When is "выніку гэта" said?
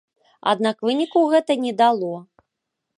0.89-1.59